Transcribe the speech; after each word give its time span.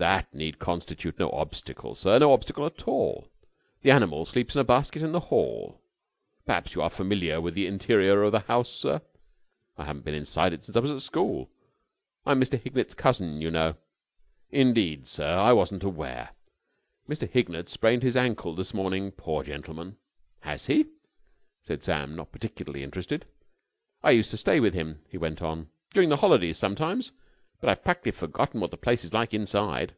"That 0.00 0.32
need 0.32 0.60
constitute 0.60 1.18
no 1.18 1.28
obstacle, 1.32 1.96
sir; 1.96 2.20
no 2.20 2.32
obstacle 2.32 2.64
at 2.66 2.86
all. 2.86 3.28
The 3.82 3.90
animal 3.90 4.24
sleeps 4.24 4.54
in 4.54 4.60
a 4.60 4.64
basket 4.64 5.02
in 5.02 5.10
the 5.10 5.18
hall.... 5.28 5.80
Perhaps 6.46 6.76
you 6.76 6.82
are 6.82 6.88
familiar 6.88 7.40
with 7.40 7.54
the 7.54 7.66
interior 7.66 8.22
of 8.22 8.30
the 8.30 8.38
house, 8.38 8.70
sir?" 8.70 9.00
"I 9.76 9.86
haven't 9.86 10.04
been 10.04 10.14
inside 10.14 10.52
it 10.52 10.64
since 10.64 10.76
I 10.76 10.80
was 10.80 10.92
at 10.92 11.02
school. 11.02 11.50
I'm 12.24 12.40
Mr. 12.40 12.60
Hignett's 12.62 12.94
cousin, 12.94 13.40
you 13.40 13.50
know." 13.50 13.74
"Indeed, 14.52 15.08
sir? 15.08 15.36
I 15.36 15.52
wasn't 15.52 15.82
aware. 15.82 16.30
Mr. 17.08 17.28
Hignett 17.28 17.68
sprained 17.68 18.04
his 18.04 18.16
ankle 18.16 18.54
this 18.54 18.72
morning, 18.72 19.10
poor 19.10 19.42
gentleman." 19.42 19.96
"Has 20.42 20.66
he?" 20.66 20.86
said 21.64 21.82
Sam, 21.82 22.14
not 22.14 22.30
particularly 22.30 22.84
interested. 22.84 23.26
"I 24.04 24.12
used 24.12 24.30
to 24.30 24.36
stay 24.36 24.60
with 24.60 24.74
him," 24.74 25.00
he 25.08 25.18
went 25.18 25.42
on, 25.42 25.70
"during 25.92 26.08
the 26.08 26.18
holidays 26.18 26.56
sometimes, 26.56 27.10
but 27.60 27.68
I've 27.68 27.82
practically 27.82 28.12
forgotten 28.12 28.60
what 28.60 28.70
the 28.70 28.76
place 28.76 29.02
is 29.02 29.12
like 29.12 29.34
inside. 29.34 29.92